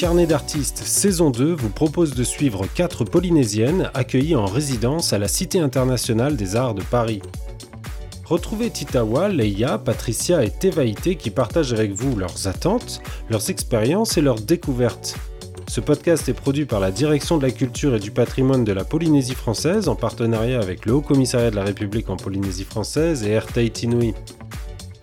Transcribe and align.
Carnet 0.00 0.26
d'artistes 0.26 0.78
saison 0.78 1.28
2 1.28 1.52
vous 1.52 1.68
propose 1.68 2.14
de 2.14 2.24
suivre 2.24 2.66
quatre 2.74 3.04
Polynésiennes 3.04 3.90
accueillies 3.92 4.34
en 4.34 4.46
résidence 4.46 5.12
à 5.12 5.18
la 5.18 5.28
Cité 5.28 5.60
internationale 5.60 6.36
des 6.36 6.56
arts 6.56 6.72
de 6.72 6.80
Paris. 6.80 7.20
Retrouvez 8.24 8.70
Titawa, 8.70 9.28
Leia, 9.28 9.76
Patricia 9.76 10.42
et 10.42 10.48
Tevaïté 10.48 11.16
qui 11.16 11.28
partagent 11.28 11.74
avec 11.74 11.92
vous 11.92 12.16
leurs 12.16 12.48
attentes, 12.48 13.02
leurs 13.28 13.50
expériences 13.50 14.16
et 14.16 14.22
leurs 14.22 14.40
découvertes. 14.40 15.16
Ce 15.68 15.82
podcast 15.82 16.26
est 16.30 16.32
produit 16.32 16.64
par 16.64 16.80
la 16.80 16.92
Direction 16.92 17.36
de 17.36 17.42
la 17.42 17.52
culture 17.52 17.94
et 17.94 18.00
du 18.00 18.10
patrimoine 18.10 18.64
de 18.64 18.72
la 18.72 18.84
Polynésie 18.84 19.34
française 19.34 19.86
en 19.86 19.96
partenariat 19.96 20.60
avec 20.60 20.86
le 20.86 20.94
Haut 20.94 21.02
Commissariat 21.02 21.50
de 21.50 21.56
la 21.56 21.64
République 21.64 22.08
en 22.08 22.16
Polynésie 22.16 22.64
française 22.64 23.22
et 23.22 23.38
RT 23.38 23.70
Tinui. 23.74 24.14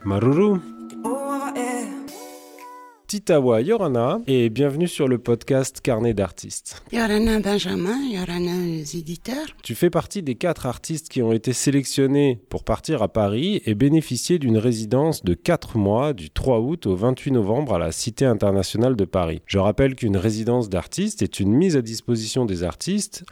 Maruru 0.04 0.57
Titawa 3.07 3.61
Yorana 3.61 4.20
et 4.28 4.50
bienvenue 4.50 4.89
sur 4.89 5.07
le 5.07 5.18
podcast 5.18 5.79
Carnet 5.79 6.14
d'artistes. 6.14 6.84
Yorana 6.92 7.39
Benjamin, 7.39 7.97
Yorana 8.11 8.52
éditeurs. 8.93 9.46
Tu 9.64 9.75
fais 9.75 9.89
partie 9.89 10.21
des 10.21 10.36
quatre 10.36 10.66
artistes 10.66 11.07
qui 11.07 11.21
ont 11.21 11.32
été 11.32 11.54
sélectionnés 11.54 12.42
pour 12.50 12.66
partir 12.66 13.02
à 13.02 13.07
Paris 13.07 13.61
et 13.66 13.75
bénéficier 13.75 14.39
d'une 14.39 14.57
résidence 14.57 15.24
de 15.24 15.36
4 15.36 15.78
mois 15.78 16.11
du 16.11 16.30
3 16.30 16.60
août 16.60 16.86
au 16.86 16.97
28 16.97 17.32
novembre 17.32 17.75
à 17.75 17.80
la 17.80 17.93
Cité 17.93 18.25
internationale 18.25 18.97
de 18.97 19.06
Paris. 19.06 19.42
Je 19.46 19.58
rappelle 19.58 19.96
qu'une 19.96 20.18
résidence 20.18 20.68
d'artistes 20.68 21.21
est 21.21 21.39
une 21.39 21.54
mise 21.54 21.78
à 21.78 21.82
disposition 21.82 22.44
des 22.44 22.64
artistes 22.64 23.24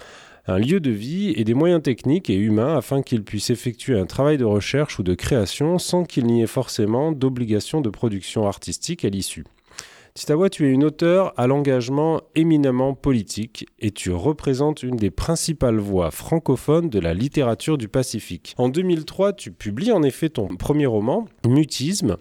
un 0.48 0.60
lieu 0.60 0.80
de 0.80 0.92
vie 0.92 1.34
et 1.36 1.44
des 1.44 1.56
moyens 1.56 1.82
techniques 1.82 2.30
et 2.30 2.36
humains 2.36 2.78
afin 2.78 3.02
qu'ils 3.02 3.23
puissent 3.23 3.50
effectuer 3.50 3.98
un 3.98 4.06
travail 4.06 4.38
de 4.38 4.46
recherche 4.46 5.00
ou 5.00 5.04
de 5.04 5.16
création 5.16 5.80
sans 5.80 6.04
qu'il 6.04 6.28
n'y 6.28 6.44
ait 6.44 6.48
forcément 6.48 7.12
d'obligation 7.12 7.82
de 7.82 7.90
production 7.90 8.48
artistique 8.48 9.04
à 9.06 9.10
l'issue. 9.10 9.44
Titawa, 10.18 10.50
tu 10.50 10.66
es 10.66 10.72
une 10.72 10.86
auteure 10.86 11.34
à 11.36 11.46
l'engagement 11.46 12.22
éminemment 12.36 12.94
politique 12.94 13.67
et 13.80 13.92
tu 13.92 14.12
représentes 14.12 14.81
une 14.81 14.95
des 14.95 15.12
principales 15.12 15.78
voix 15.78 16.09
francophones 16.09 16.89
de 16.89 17.00
la 17.02 17.14
littérature 17.14 17.78
du 17.78 17.89
Pacifique. 17.89 18.56
En 18.58 18.70
2003, 18.70 19.34
tu 19.34 19.52
publies 19.52 19.92
en 19.92 20.04
effet 20.04 20.30
ton 20.30 20.48
premier 20.48 20.86
roman, 20.86 21.26
Mutisme. 21.45 22.16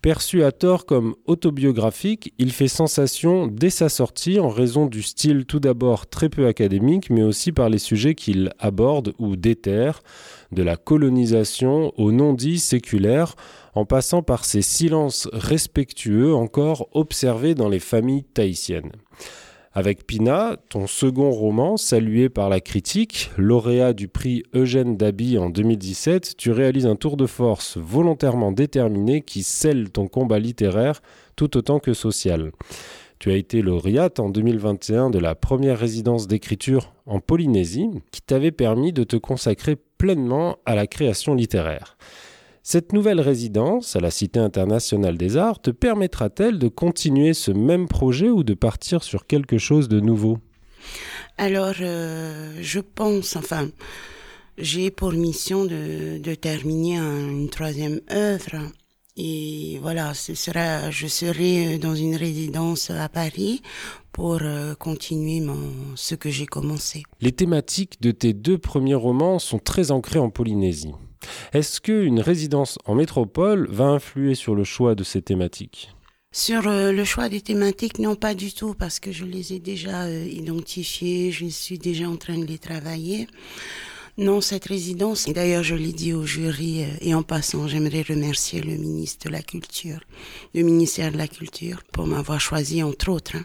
Perçu 0.00 0.44
à 0.44 0.52
tort 0.52 0.86
comme 0.86 1.16
autobiographique, 1.26 2.32
il 2.38 2.52
fait 2.52 2.68
sensation 2.68 3.48
dès 3.48 3.70
sa 3.70 3.88
sortie 3.88 4.38
en 4.38 4.48
raison 4.48 4.86
du 4.86 5.02
style 5.02 5.44
tout 5.44 5.58
d'abord 5.58 6.06
très 6.06 6.28
peu 6.28 6.46
académique, 6.46 7.10
mais 7.10 7.22
aussi 7.22 7.50
par 7.50 7.68
les 7.68 7.78
sujets 7.78 8.14
qu'il 8.14 8.52
aborde 8.60 9.12
ou 9.18 9.34
déterre, 9.34 10.04
de 10.52 10.62
la 10.62 10.76
colonisation 10.76 11.92
au 11.96 12.12
non-dit 12.12 12.60
séculaire, 12.60 13.34
en 13.74 13.84
passant 13.86 14.22
par 14.22 14.44
ces 14.44 14.62
silences 14.62 15.28
respectueux 15.32 16.32
encore 16.32 16.88
observés 16.92 17.56
dans 17.56 17.68
les 17.68 17.80
familles 17.80 18.22
tahitiennes. 18.22 18.92
Avec 19.74 20.06
Pina, 20.06 20.56
ton 20.70 20.86
second 20.86 21.30
roman, 21.30 21.76
salué 21.76 22.30
par 22.30 22.48
la 22.48 22.60
critique, 22.60 23.30
lauréat 23.36 23.92
du 23.92 24.08
prix 24.08 24.42
Eugène 24.54 24.96
Daby 24.96 25.36
en 25.36 25.50
2017, 25.50 26.36
tu 26.38 26.50
réalises 26.50 26.86
un 26.86 26.96
tour 26.96 27.18
de 27.18 27.26
force 27.26 27.76
volontairement 27.76 28.50
déterminé 28.50 29.20
qui 29.20 29.42
scelle 29.42 29.90
ton 29.90 30.08
combat 30.08 30.38
littéraire 30.38 31.02
tout 31.36 31.56
autant 31.56 31.80
que 31.80 31.92
social. 31.92 32.52
Tu 33.18 33.30
as 33.30 33.36
été 33.36 33.60
lauréate 33.60 34.20
en 34.20 34.30
2021 34.30 35.10
de 35.10 35.18
la 35.18 35.34
première 35.34 35.78
résidence 35.78 36.28
d'écriture 36.28 36.94
en 37.04 37.20
Polynésie 37.20 37.90
qui 38.10 38.22
t'avait 38.22 38.52
permis 38.52 38.92
de 38.92 39.04
te 39.04 39.16
consacrer 39.16 39.76
pleinement 39.98 40.56
à 40.64 40.76
la 40.76 40.86
création 40.86 41.34
littéraire. 41.34 41.98
Cette 42.70 42.92
nouvelle 42.92 43.22
résidence 43.22 43.96
à 43.96 44.00
la 44.00 44.10
Cité 44.10 44.38
internationale 44.38 45.16
des 45.16 45.38
arts 45.38 45.58
te 45.58 45.70
permettra-t-elle 45.70 46.58
de 46.58 46.68
continuer 46.68 47.32
ce 47.32 47.50
même 47.50 47.88
projet 47.88 48.28
ou 48.28 48.42
de 48.42 48.52
partir 48.52 49.02
sur 49.02 49.26
quelque 49.26 49.56
chose 49.56 49.88
de 49.88 50.00
nouveau? 50.00 50.36
Alors, 51.38 51.72
euh, 51.80 52.52
je 52.60 52.80
pense, 52.80 53.36
enfin, 53.36 53.70
j'ai 54.58 54.90
pour 54.90 55.12
mission 55.12 55.64
de, 55.64 56.34
terminer 56.34 56.98
une 56.98 57.48
troisième 57.48 58.02
œuvre. 58.12 58.70
Et 59.16 59.78
voilà, 59.80 60.12
ce 60.12 60.34
sera, 60.34 60.90
je 60.90 61.06
serai 61.06 61.78
dans 61.78 61.94
une 61.94 62.16
résidence 62.16 62.90
à 62.90 63.08
Paris 63.08 63.62
pour 64.12 64.40
euh, 64.42 64.74
continuer 64.74 65.40
mon, 65.40 65.72
ce 65.94 66.14
que 66.14 66.28
j'ai 66.28 66.44
commencé. 66.44 67.04
Les 67.22 67.32
thématiques 67.32 68.02
de 68.02 68.10
tes 68.10 68.34
deux 68.34 68.58
premiers 68.58 68.94
romans 68.94 69.38
sont 69.38 69.58
très 69.58 69.90
ancrées 69.90 70.18
en 70.18 70.28
Polynésie. 70.28 70.92
Est-ce 71.52 71.80
qu'une 71.80 72.20
résidence 72.20 72.78
en 72.84 72.94
métropole 72.94 73.68
va 73.70 73.86
influer 73.86 74.34
sur 74.34 74.54
le 74.54 74.64
choix 74.64 74.94
de 74.94 75.04
ces 75.04 75.22
thématiques? 75.22 75.90
Sur 76.30 76.68
euh, 76.68 76.92
le 76.92 77.04
choix 77.04 77.28
des 77.30 77.40
thématiques, 77.40 77.98
non 77.98 78.14
pas 78.14 78.34
du 78.34 78.52
tout, 78.52 78.74
parce 78.74 79.00
que 79.00 79.12
je 79.12 79.24
les 79.24 79.54
ai 79.54 79.58
déjà 79.58 80.02
euh, 80.02 80.26
identifiées, 80.30 81.32
je 81.32 81.46
suis 81.46 81.78
déjà 81.78 82.08
en 82.08 82.16
train 82.16 82.36
de 82.36 82.44
les 82.44 82.58
travailler. 82.58 83.26
Non, 84.18 84.40
cette 84.40 84.66
résidence, 84.66 85.26
et 85.26 85.32
d'ailleurs 85.32 85.62
je 85.62 85.74
l'ai 85.74 85.92
dit 85.92 86.12
au 86.12 86.26
jury, 86.26 86.82
euh, 86.82 86.88
et 87.00 87.14
en 87.14 87.22
passant, 87.22 87.66
j'aimerais 87.66 88.02
remercier 88.02 88.60
le 88.60 88.76
ministre 88.76 89.26
de 89.26 89.32
la 89.32 89.42
Culture, 89.42 90.00
le 90.54 90.62
ministère 90.62 91.12
de 91.12 91.16
la 91.16 91.28
Culture, 91.28 91.82
pour 91.92 92.06
m'avoir 92.06 92.40
choisi, 92.40 92.82
entre 92.82 93.08
autres. 93.10 93.36
Hein. 93.36 93.44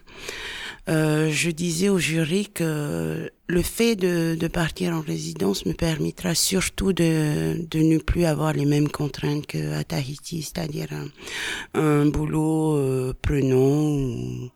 Euh, 0.89 1.29
je 1.29 1.49
disais 1.49 1.87
au 1.87 1.97
jury 1.97 2.49
que 2.53 3.31
le 3.47 3.61
fait 3.61 3.95
de, 3.95 4.35
de, 4.35 4.47
partir 4.47 4.93
en 4.93 4.99
résidence 4.99 5.65
me 5.65 5.71
permettra 5.71 6.35
surtout 6.35 6.91
de, 6.91 7.65
de 7.69 7.79
ne 7.79 7.99
plus 7.99 8.25
avoir 8.25 8.51
les 8.51 8.65
mêmes 8.65 8.89
contraintes 8.89 9.47
qu'à 9.47 9.83
Tahiti, 9.85 10.41
c'est-à-dire 10.41 10.89
un, 10.91 11.79
un, 11.79 12.05
boulot 12.07 12.75
euh, 12.75 13.13
prenant 13.21 14.51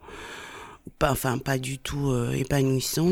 ou 0.88 0.90
pas, 1.00 1.12
enfin 1.12 1.38
pas 1.38 1.58
du 1.58 1.78
tout 1.78 2.12
euh, 2.12 2.32
épanouissant. 2.32 3.12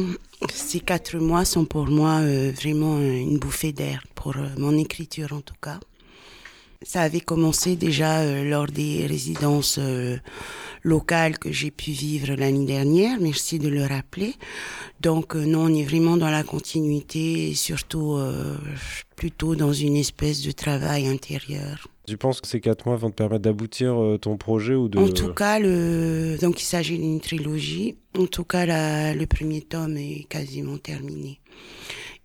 Ces 0.52 0.80
quatre 0.80 1.18
mois 1.18 1.46
sont 1.46 1.66
pour 1.66 1.88
moi 1.88 2.20
euh, 2.22 2.52
vraiment 2.54 3.00
une 3.00 3.38
bouffée 3.38 3.74
d'air 3.74 4.04
pour 4.16 4.36
euh, 4.38 4.48
mon 4.58 4.78
écriture 4.78 5.34
en 5.34 5.42
tout 5.42 5.56
cas. 5.62 5.80
Ça 6.88 7.02
avait 7.02 7.20
commencé 7.20 7.76
déjà 7.76 8.44
lors 8.44 8.68
des 8.68 9.08
résidences 9.08 9.80
locales 10.84 11.40
que 11.40 11.52
j'ai 11.52 11.72
pu 11.72 11.92
vivre 11.92 12.36
l'année 12.36 12.66
dernière. 12.66 13.20
Merci 13.20 13.58
de 13.58 13.70
le 13.70 13.84
rappeler. 13.84 14.36
Donc 15.02 15.34
non, 15.36 15.64
on 15.64 15.74
est 15.74 15.84
vraiment 15.84 16.16
dans 16.16 16.30
la 16.30 16.44
continuité 16.44 17.50
et 17.50 17.56
surtout 17.56 18.18
plutôt 19.16 19.56
dans 19.56 19.74
une 19.74 19.96
espèce 19.96 20.44
de 20.44 20.52
travail 20.52 21.08
intérieur. 21.08 21.88
Tu 22.08 22.18
penses 22.18 22.40
que 22.40 22.48
ces 22.48 22.60
quatre 22.60 22.86
mois 22.86 22.98
vont 22.98 23.10
te 23.10 23.16
permettre 23.16 23.42
d'aboutir 23.42 24.00
euh, 24.00 24.20
ton 24.20 24.38
projet 24.38 24.76
ou 24.76 24.88
de... 24.88 25.00
En 25.00 25.10
tout 25.10 25.34
cas, 25.34 25.58
le... 25.58 26.38
donc 26.40 26.62
il 26.62 26.66
s'agit 26.66 27.00
d'une 27.00 27.20
trilogie. 27.20 27.98
En 28.16 28.28
tout 28.28 28.44
cas, 28.44 29.14
le 29.14 29.26
premier 29.26 29.62
tome 29.62 29.98
est 29.98 30.28
quasiment 30.30 30.78
terminé. 30.78 31.40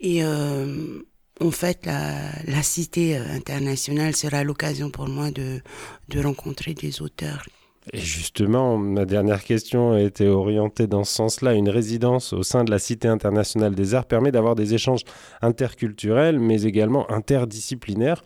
Et 0.00 0.22
euh, 0.22 1.02
en 1.40 1.50
fait, 1.50 1.86
la, 1.86 2.30
la 2.46 2.62
cité 2.62 3.16
euh, 3.16 3.22
internationale 3.32 4.14
sera 4.14 4.44
l'occasion 4.44 4.90
pour 4.90 5.08
moi 5.08 5.30
de, 5.30 5.60
de 6.08 6.20
rencontrer 6.20 6.74
des 6.74 7.02
auteurs 7.02 7.44
et 7.92 7.98
justement, 7.98 8.76
ma 8.76 9.04
dernière 9.06 9.42
question 9.42 9.92
a 9.92 10.00
été 10.00 10.28
orientée 10.28 10.86
dans 10.86 11.02
ce 11.02 11.14
sens-là. 11.14 11.54
Une 11.54 11.70
résidence 11.70 12.32
au 12.32 12.42
sein 12.42 12.62
de 12.62 12.70
la 12.70 12.78
Cité 12.78 13.08
internationale 13.08 13.74
des 13.74 13.94
arts 13.94 14.04
permet 14.04 14.30
d'avoir 14.30 14.54
des 14.54 14.74
échanges 14.74 15.02
interculturels, 15.40 16.38
mais 16.38 16.62
également 16.62 17.10
interdisciplinaires. 17.10 18.22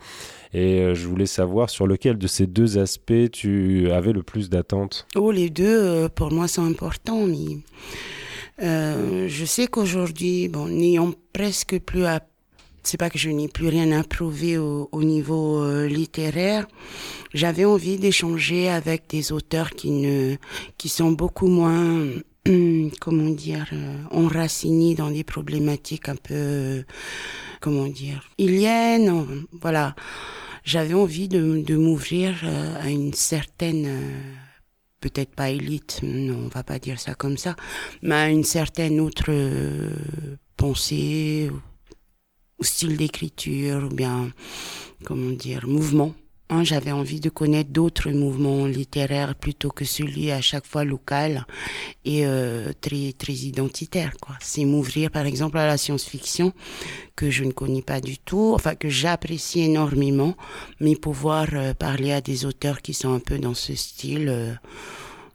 Et 0.52 0.80
euh, 0.80 0.94
je 0.94 1.06
voulais 1.06 1.26
savoir 1.26 1.70
sur 1.70 1.86
lequel 1.86 2.18
de 2.18 2.26
ces 2.26 2.46
deux 2.46 2.78
aspects 2.78 3.30
tu 3.32 3.90
avais 3.90 4.12
le 4.12 4.22
plus 4.22 4.50
d'attentes. 4.50 5.06
Oh, 5.14 5.30
les 5.30 5.50
deux, 5.50 5.82
euh, 5.82 6.08
pour 6.08 6.32
moi, 6.32 6.48
sont 6.48 6.64
importants. 6.64 7.24
Mais, 7.26 7.58
euh, 8.62 9.28
je 9.28 9.44
sais 9.44 9.68
qu'aujourd'hui, 9.68 10.48
bon, 10.48 10.66
n'ayant 10.66 11.12
presque 11.32 11.78
plus 11.78 12.04
à 12.04 12.20
c'est 12.84 12.98
pas 12.98 13.10
que 13.10 13.18
je 13.18 13.30
n'ai 13.30 13.48
plus 13.48 13.68
rien 13.68 13.90
à 13.92 14.04
prouver 14.04 14.58
au, 14.58 14.88
niveau 15.02 15.62
euh, 15.62 15.86
littéraire. 15.86 16.66
J'avais 17.32 17.64
envie 17.64 17.96
d'échanger 17.96 18.68
avec 18.68 19.08
des 19.08 19.32
auteurs 19.32 19.70
qui 19.70 19.90
ne, 19.90 20.36
qui 20.78 20.88
sont 20.88 21.12
beaucoup 21.12 21.48
moins, 21.48 22.06
comment 23.00 23.30
dire, 23.30 23.66
euh, 23.72 23.96
enracinés 24.10 24.94
dans 24.94 25.10
des 25.10 25.24
problématiques 25.24 26.08
un 26.08 26.16
peu, 26.16 26.84
comment 27.60 27.86
dire, 27.86 28.22
iliennes. 28.38 29.46
Voilà. 29.60 29.94
J'avais 30.62 30.94
envie 30.94 31.28
de, 31.28 31.62
de 31.66 31.76
m'ouvrir 31.76 32.40
euh, 32.44 32.82
à 32.82 32.88
une 32.88 33.12
certaine 33.14 33.88
peut-être 35.00 35.34
pas 35.34 35.50
élite, 35.50 36.00
non, 36.02 36.46
on 36.46 36.48
va 36.48 36.62
pas 36.62 36.78
dire 36.78 36.98
ça 36.98 37.14
comme 37.14 37.36
ça, 37.36 37.56
mais 38.00 38.14
à 38.14 38.30
une 38.30 38.42
certaine 38.42 39.00
autre 39.00 39.30
pensée, 40.56 41.50
style 42.64 42.96
d'écriture, 42.96 43.88
ou 43.90 43.94
bien, 43.94 44.30
comment 45.04 45.30
dire, 45.30 45.66
mouvement. 45.66 46.14
Hein, 46.50 46.62
j'avais 46.62 46.92
envie 46.92 47.20
de 47.20 47.30
connaître 47.30 47.70
d'autres 47.70 48.10
mouvements 48.10 48.66
littéraires 48.66 49.34
plutôt 49.34 49.70
que 49.70 49.86
celui 49.86 50.30
à 50.30 50.42
chaque 50.42 50.66
fois 50.66 50.84
local 50.84 51.46
et 52.04 52.26
euh, 52.26 52.70
très 52.82 53.14
très 53.14 53.32
identitaire. 53.32 54.12
C'est 54.40 54.66
m'ouvrir 54.66 55.10
par 55.10 55.24
exemple 55.24 55.56
à 55.56 55.66
la 55.66 55.78
science-fiction 55.78 56.52
que 57.16 57.30
je 57.30 57.44
ne 57.44 57.52
connais 57.52 57.80
pas 57.80 58.00
du 58.02 58.18
tout, 58.18 58.52
enfin 58.54 58.74
que 58.74 58.90
j'apprécie 58.90 59.62
énormément, 59.62 60.36
mais 60.80 60.96
pouvoir 60.96 61.48
euh, 61.54 61.72
parler 61.72 62.12
à 62.12 62.20
des 62.20 62.44
auteurs 62.44 62.82
qui 62.82 62.92
sont 62.92 63.14
un 63.14 63.20
peu 63.20 63.38
dans 63.38 63.54
ce 63.54 63.74
style. 63.74 64.28
Euh, 64.28 64.54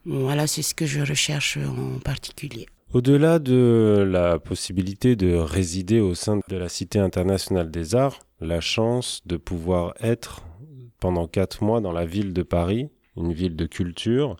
Voilà, 0.06 0.48
c'est 0.48 0.64
ce 0.64 0.74
que 0.74 0.86
je 0.86 1.02
recherche 1.02 1.58
en 1.58 2.00
particulier. 2.00 2.68
Au-delà 2.92 3.38
de 3.38 4.04
la 4.10 4.40
possibilité 4.40 5.16
de 5.16 5.36
résider 5.36 6.00
au 6.00 6.16
sein 6.16 6.40
de 6.50 6.58
la 6.58 6.70
Cité 6.70 6.98
internationale 6.98 7.70
des 7.70 7.94
arts, 7.94 8.18
la 8.42 8.62
chance 8.62 9.22
de 9.28 9.38
pouvoir 9.38 9.94
être 10.02 10.42
pendant 11.00 11.28
quatre 11.28 11.64
mois 11.64 11.82
dans 11.82 11.92
la 11.92 12.08
ville 12.08 12.34
de 12.34 12.42
Paris, 12.42 12.90
une 13.16 13.32
ville 13.32 13.56
de 13.56 13.68
culture, 13.68 14.38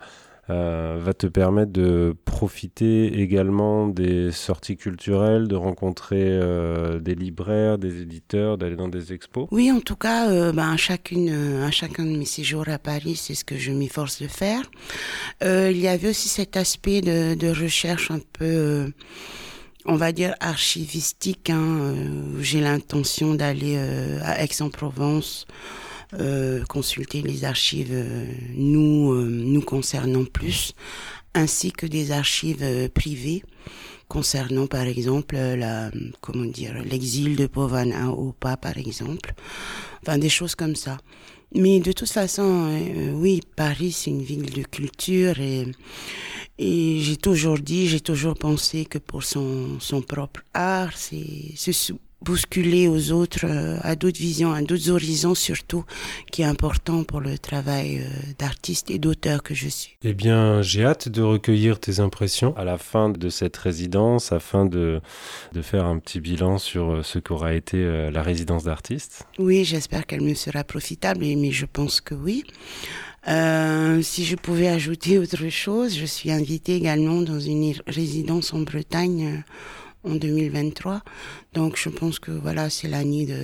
va 0.54 1.14
te 1.14 1.28
permettre 1.28 1.72
de 1.72 2.16
profiter 2.26 3.22
également 3.22 3.88
des 3.88 4.32
sorties 4.32 4.78
culturelles, 4.78 5.48
de 5.48 5.56
rencontrer 5.56 6.24
euh, 6.24 7.00
des 7.00 7.16
libraires, 7.16 7.78
des 7.78 8.02
éditeurs, 8.02 8.58
d'aller 8.58 8.76
dans 8.76 8.88
des 8.88 9.14
expos 9.14 9.48
Oui, 9.52 9.72
en 9.72 9.80
tout 9.80 9.96
cas, 9.96 10.30
euh, 10.30 10.52
ben, 10.52 10.72
à, 10.72 10.78
chacune, 10.78 11.70
chacun 11.72 12.06
de 12.06 12.18
mes 12.18 12.26
séjours 12.26 12.68
à 12.68 12.80
Paris, 12.80 13.16
c'est 13.16 13.36
ce 13.36 13.46
que 13.46 13.58
je 13.58 13.72
m'efforce 13.72 14.22
de 14.22 14.28
faire. 14.28 14.64
il 15.42 15.78
y 15.78 15.88
avait 15.88 16.10
aussi 16.10 16.30
cet 16.30 16.58
aspect 16.58 17.02
de, 17.02 17.36
de 17.36 17.50
recherche 17.50 18.12
un 18.12 18.20
peu 18.34 18.92
on 19.86 19.96
va 19.96 20.12
dire 20.12 20.36
archivistique. 20.40 21.50
Hein, 21.50 21.96
J'ai 22.40 22.62
l'intention 22.62 23.34
d'aller 23.34 23.78
à 24.24 24.44
Aix-en-Provence 24.44 25.48
euh, 26.16 26.66
consulter 26.66 27.22
les 27.22 27.46
archives 27.46 27.92
euh, 27.92 28.26
nous 28.56 29.12
euh, 29.14 29.26
nous 29.30 29.62
concernant 29.62 30.26
plus, 30.26 30.74
ainsi 31.36 31.72
que 31.72 31.86
des 31.86 32.12
archives 32.12 32.90
privées 32.96 33.44
concernant 34.08 34.66
par 34.66 34.88
exemple 34.88 35.36
la 35.36 35.92
comment 36.20 36.46
dire 36.46 36.74
l'exil 36.84 37.36
de 37.36 37.46
Povana 37.46 38.10
au 38.10 38.32
pas 38.32 38.58
par 38.58 38.80
exemple, 38.80 39.36
enfin 40.02 40.18
des 40.18 40.30
choses 40.30 40.56
comme 40.56 40.76
ça. 40.76 40.98
Mais 41.54 41.80
de 41.80 41.92
toute 41.92 42.10
façon, 42.10 42.70
oui, 43.14 43.42
Paris 43.56 43.92
c'est 43.92 44.10
une 44.10 44.24
ville 44.24 44.50
de 44.52 44.64
culture 44.64 45.40
et 45.40 45.68
et 46.58 47.00
j'ai 47.02 47.18
toujours 47.18 47.60
dit, 47.60 47.88
j'ai 47.88 48.02
toujours 48.02 48.34
pensé 48.34 48.86
que 48.86 48.98
pour 48.98 49.24
son 49.24 49.80
son 49.80 50.02
propre 50.02 50.42
art, 50.56 50.98
c'est 50.98 51.54
bousculer 52.22 52.88
aux 52.88 53.12
autres, 53.12 53.46
euh, 53.46 53.78
à 53.82 53.96
d'autres 53.96 54.20
visions, 54.20 54.52
à 54.54 54.62
d'autres 54.62 54.90
horizons 54.90 55.36
surtout, 55.36 55.86
qui 56.32 56.42
est 56.42 56.46
important 56.46 57.04
pour 57.04 57.22
le 57.22 57.38
travail 57.38 58.00
euh, 58.00 58.10
d'artiste 58.38 58.92
et 58.92 59.00
d'auteur 59.00 59.44
que 59.44 59.54
je 59.54 59.68
suis. 59.68 59.98
Eh 60.04 60.14
bien, 60.14 60.62
j'ai 60.62 60.86
hâte 60.86 61.10
de 61.10 61.22
recueillir 61.22 61.80
tes 61.80 62.00
impressions 62.00 62.56
à 62.58 62.64
la 62.64 62.78
fin 62.78 63.10
de 63.10 63.30
cette 63.30 63.58
résidence, 63.58 64.32
afin 64.32 64.66
de, 64.66 65.02
de 65.54 65.62
faire 65.62 65.86
un 65.86 66.00
petit 66.00 66.20
bilan 66.20 66.58
sur 66.58 66.92
euh, 66.92 67.04
ce 67.04 67.20
qu'aura 67.20 67.54
été 67.54 68.10
la 68.12 68.22
résidence 68.22 68.64
d'artiste. 68.64 69.26
Oui, 69.38 69.64
j'espère 69.64 70.06
qu'elle 70.06 70.22
me 70.22 70.34
sera 70.34 70.64
profitable, 70.64 71.22
mais 71.22 71.52
je 71.52 71.66
pense 71.66 72.02
que 72.02 72.16
oui. 72.16 72.44
Euh, 73.28 74.02
si 74.02 74.26
je 74.26 74.36
pouvais 74.36 74.68
ajouter 74.68 75.18
autre 75.20 75.50
chose, 75.50 75.98
je 75.98 76.06
suis 76.06 76.32
invitée 76.32 76.76
également 76.76 77.22
dans 77.22 77.40
une 77.40 77.74
résidence 77.88 78.54
en 78.54 78.60
Bretagne 78.60 79.44
en 80.04 80.16
2023. 80.16 81.02
Donc 81.54 81.78
je 81.78 81.90
pense 81.90 82.20
que 82.20 82.32
voilà, 82.32 82.70
c'est 82.70 82.88
l'année 82.88 83.26
de, 83.26 83.36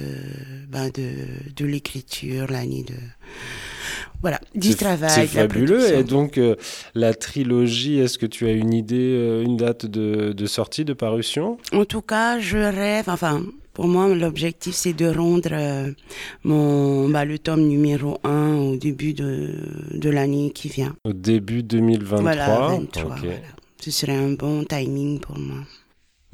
ben 0.69 0.90
de, 0.90 1.12
de 1.56 1.66
l'écriture, 1.66 2.48
l'année 2.52 2.84
de 2.84 2.96
voilà, 4.22 4.40
du 4.56 4.74
travail. 4.75 5.10
C'est 5.10 5.28
fabuleux. 5.28 5.94
Et 5.94 6.04
donc, 6.04 6.40
euh, 6.40 6.56
la 6.96 7.13
trilogie, 7.13 8.00
est-ce 8.00 8.18
que 8.18 8.25
tu 8.25 8.48
as 8.48 8.54
une 8.54 8.74
idée, 8.74 9.13
euh, 9.13 9.44
une 9.44 9.56
date 9.57 9.86
de, 9.86 10.34
de, 10.34 10.46
sortie, 10.48 10.84
de 10.84 10.94
parution? 10.94 11.57
En 11.74 11.86
tout 11.86 12.02
cas, 12.02 12.40
je 12.40 12.57
rêve, 12.57 13.06
enfin, 13.07 13.44
pour 13.74 13.88
moi, 13.88 14.07
l'objectif, 14.16 14.74
c'est 14.74 14.94
de 14.94 15.06
rendre 15.06 15.50
euh, 15.52 15.92
mon, 16.44 17.10
bah, 17.10 17.25
le 17.25 17.38
tome 17.38 17.68
numéro 17.68 18.18
1 18.24 18.56
au 18.56 18.78
début 18.78 19.13
de, 19.13 19.54
de 19.94 20.10
l'année 20.10 20.52
qui 20.52 20.69
vient. 20.69 20.96
Au 21.04 21.13
début 21.13 21.62
2023 21.62 22.22
Voilà, 22.22 22.68
23, 22.69 23.04
voilà. 23.04 23.34
Ce 23.80 23.92
serait 23.92 24.16
un 24.16 24.31
bon 24.31 24.63
timing 24.63 25.19
pour 25.19 25.38
moi. 25.38 25.57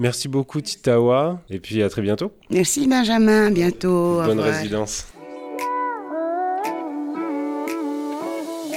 Merci 0.01 0.27
beaucoup 0.27 0.61
Titawa 0.61 1.39
et 1.51 1.59
puis 1.59 1.83
à 1.83 1.89
très 1.89 2.01
bientôt. 2.01 2.31
Merci 2.49 2.87
Benjamin, 2.87 3.47
à 3.47 3.49
bientôt. 3.51 4.19
Bonne 4.23 4.39
résidence. 4.39 5.05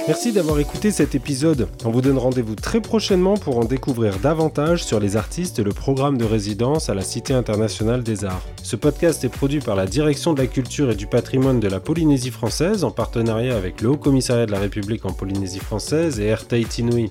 Merci 0.07 0.31
d'avoir 0.31 0.59
écouté 0.59 0.91
cet 0.91 1.15
épisode. 1.15 1.67
On 1.83 1.89
vous 1.89 2.03
donne 2.03 2.19
rendez-vous 2.19 2.53
très 2.53 2.79
prochainement 2.79 3.37
pour 3.37 3.57
en 3.57 3.65
découvrir 3.65 4.19
davantage 4.19 4.83
sur 4.83 4.99
les 4.99 5.17
artistes 5.17 5.57
et 5.57 5.63
le 5.63 5.71
programme 5.71 6.19
de 6.19 6.25
résidence 6.25 6.91
à 6.91 6.93
la 6.93 7.01
Cité 7.01 7.33
internationale 7.33 8.03
des 8.03 8.23
arts. 8.23 8.45
Ce 8.61 8.75
podcast 8.75 9.23
est 9.23 9.29
produit 9.29 9.61
par 9.61 9.75
la 9.75 9.87
Direction 9.87 10.33
de 10.33 10.41
la 10.41 10.47
culture 10.47 10.91
et 10.91 10.95
du 10.95 11.07
patrimoine 11.07 11.59
de 11.59 11.67
la 11.67 11.79
Polynésie 11.79 12.29
française 12.29 12.83
en 12.83 12.91
partenariat 12.91 13.57
avec 13.57 13.81
le 13.81 13.89
Haut 13.89 13.97
Commissariat 13.97 14.45
de 14.45 14.51
la 14.51 14.59
République 14.59 15.05
en 15.05 15.11
Polynésie 15.11 15.57
française 15.57 16.19
et 16.19 16.31
RT 16.31 16.77
Inouï. 16.77 17.09